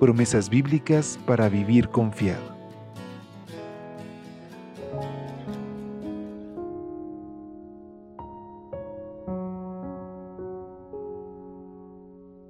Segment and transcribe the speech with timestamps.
[0.00, 2.42] Promesas bíblicas para vivir confiado.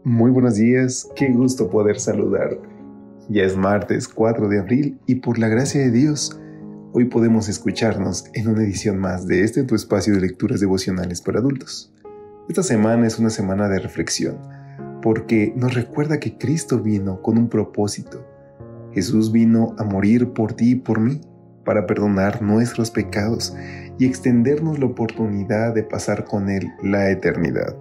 [0.05, 2.67] Muy buenos días, qué gusto poder saludarte.
[3.29, 6.41] Ya es martes 4 de abril y por la gracia de Dios,
[6.93, 11.41] hoy podemos escucharnos en una edición más de este tu espacio de lecturas devocionales para
[11.41, 11.93] adultos.
[12.49, 14.39] Esta semana es una semana de reflexión,
[15.05, 18.27] porque nos recuerda que Cristo vino con un propósito.
[18.95, 21.21] Jesús vino a morir por ti y por mí,
[21.63, 23.55] para perdonar nuestros pecados
[23.99, 27.77] y extendernos la oportunidad de pasar con Él la eternidad.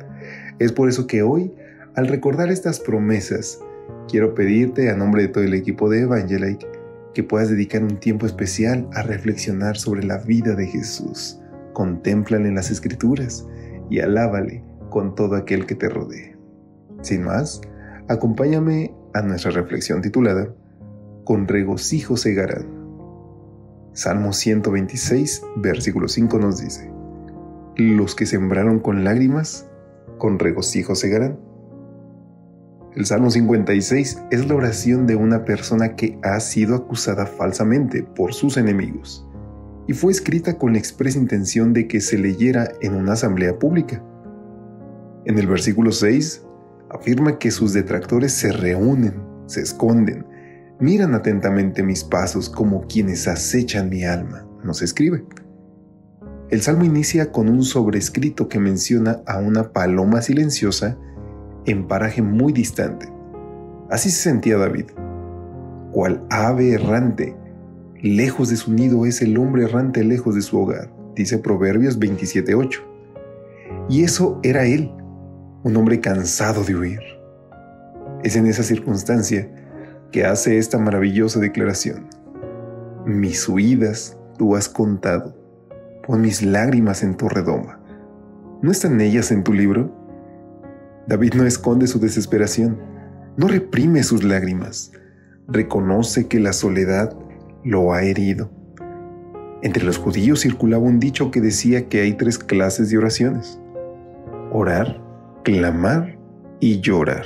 [0.59, 1.53] Es por eso que hoy,
[1.95, 3.57] al recordar estas promesas,
[4.09, 6.67] quiero pedirte a nombre de todo el equipo de Evangelite
[7.13, 11.39] que puedas dedicar un tiempo especial a reflexionar sobre la vida de Jesús.
[11.71, 13.47] Contémplale en las escrituras
[13.89, 16.32] y alábale con todo aquel que te rodee.
[17.03, 17.61] Sin más,
[18.07, 20.47] acompáñame a nuestra reflexión titulada
[21.25, 22.65] Con regocijo segarán.
[23.91, 26.89] Salmo 126, versículo 5 nos dice,
[27.75, 29.69] Los que sembraron con lágrimas,
[30.17, 31.37] con regocijo segarán.
[32.95, 38.33] El Salmo 56 es la oración de una persona que ha sido acusada falsamente por
[38.33, 39.27] sus enemigos
[39.87, 44.01] y fue escrita con la expresa intención de que se leyera en una asamblea pública.
[45.25, 46.42] En el versículo 6
[46.93, 49.15] afirma que sus detractores se reúnen,
[49.47, 50.25] se esconden,
[50.79, 55.25] miran atentamente mis pasos como quienes acechan mi alma, nos escribe.
[56.49, 60.97] El salmo inicia con un sobrescrito que menciona a una paloma silenciosa
[61.65, 63.11] en paraje muy distante.
[63.89, 64.85] Así se sentía David.
[65.91, 67.35] Cual ave errante,
[68.01, 72.79] lejos de su nido es el hombre errante lejos de su hogar, dice Proverbios 27.8.
[73.89, 74.91] Y eso era él,
[75.63, 76.99] un hombre cansado de huir.
[78.21, 79.49] Es en esa circunstancia
[80.11, 82.07] que hace esta maravillosa declaración.
[83.05, 85.35] Mis huidas tú has contado,
[86.05, 87.79] pon mis lágrimas en tu redoma.
[88.61, 89.91] ¿No están ellas en tu libro?
[91.07, 92.79] David no esconde su desesperación,
[93.37, 94.91] no reprime sus lágrimas,
[95.47, 97.17] reconoce que la soledad
[97.63, 98.51] lo ha herido.
[99.61, 103.59] Entre los judíos circulaba un dicho que decía que hay tres clases de oraciones.
[104.51, 105.02] Orar,
[105.43, 106.17] clamar
[106.59, 107.25] y llorar.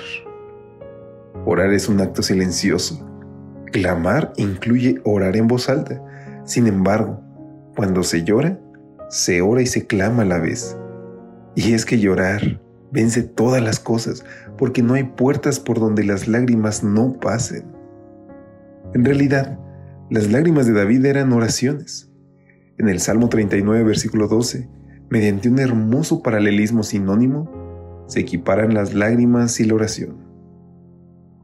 [1.45, 3.07] Orar es un acto silencioso.
[3.71, 6.03] Clamar incluye orar en voz alta.
[6.43, 7.21] Sin embargo,
[7.75, 8.59] cuando se llora,
[9.09, 10.77] se ora y se clama a la vez.
[11.55, 12.59] Y es que llorar,
[12.91, 14.23] Vence todas las cosas,
[14.57, 17.65] porque no hay puertas por donde las lágrimas no pasen.
[18.93, 19.59] En realidad,
[20.09, 22.09] las lágrimas de David eran oraciones.
[22.77, 24.69] En el Salmo 39, versículo 12,
[25.09, 27.66] mediante un hermoso paralelismo sinónimo,
[28.07, 30.17] se equiparan las lágrimas y la oración.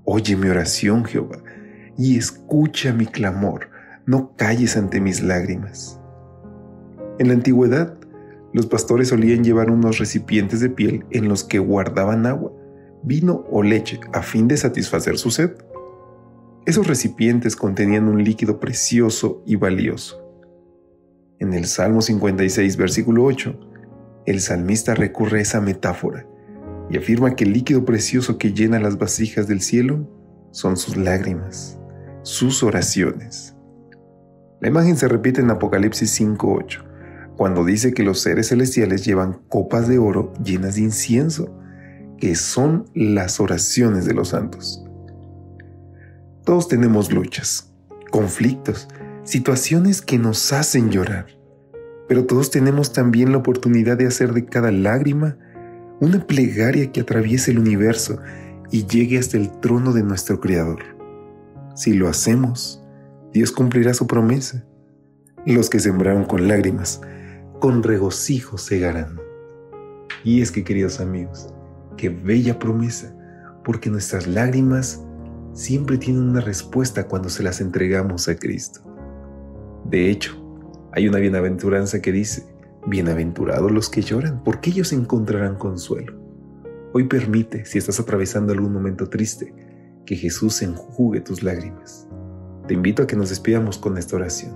[0.06, 1.38] Oye mi oración, Jehová,
[1.98, 3.70] y escucha mi clamor,
[4.06, 6.00] no calles ante mis lágrimas.
[7.20, 7.98] En la antigüedad,
[8.54, 12.52] los pastores solían llevar unos recipientes de piel en los que guardaban agua,
[13.04, 15.52] vino o leche a fin de satisfacer su sed.
[16.66, 20.22] Esos recipientes contenían un líquido precioso y valioso.
[21.40, 23.60] En el Salmo 56, versículo 8,
[24.26, 26.26] el salmista recurre a esa metáfora
[26.94, 30.08] y afirma que el líquido precioso que llena las vasijas del cielo
[30.52, 31.80] son sus lágrimas,
[32.22, 33.56] sus oraciones.
[34.62, 36.84] La imagen se repite en Apocalipsis 5.8
[37.36, 41.52] cuando dice que los seres celestiales llevan copas de oro llenas de incienso,
[42.20, 44.86] que son las oraciones de los santos.
[46.46, 47.74] Todos tenemos luchas,
[48.12, 48.88] conflictos,
[49.24, 51.26] situaciones que nos hacen llorar,
[52.08, 55.40] pero todos tenemos también la oportunidad de hacer de cada lágrima
[56.00, 58.20] una plegaria que atraviese el universo
[58.72, 60.80] y llegue hasta el trono de nuestro Creador.
[61.76, 62.84] Si lo hacemos,
[63.32, 64.66] Dios cumplirá su promesa.
[65.46, 67.02] Los que sembraron con lágrimas
[67.64, 69.22] con regocijo segarán.
[70.26, 71.48] Y es que, queridos amigos,
[71.96, 73.16] qué bella promesa,
[73.64, 75.02] porque nuestras lágrimas
[75.54, 78.82] siempre tienen una respuesta cuando se las entregamos a Cristo.
[79.86, 80.36] De hecho,
[80.92, 82.53] hay una bienaventuranza que dice,
[82.86, 86.14] bienaventurados los que lloran, porque ellos encontrarán consuelo.
[86.94, 89.54] Hoy permite, si estás atravesando algún momento triste,
[90.06, 92.08] que Jesús enjugue tus lágrimas.
[92.68, 94.54] Te invito a que nos despidamos con esta oración.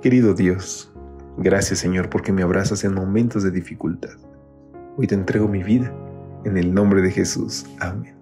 [0.00, 0.92] Querido Dios,
[1.38, 4.16] gracias Señor porque me abrazas en momentos de dificultad.
[4.96, 5.92] Hoy te entrego mi vida
[6.44, 7.66] en el nombre de Jesús.
[7.80, 8.14] Amén.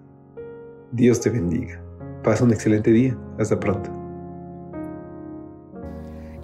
[0.91, 1.81] Dios te bendiga.
[2.23, 3.17] Pasa un excelente día.
[3.39, 4.00] Hasta pronto.